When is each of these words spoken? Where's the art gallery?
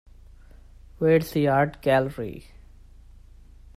Where's 0.97 1.29
the 1.31 1.47
art 1.47 1.83
gallery? 1.83 2.47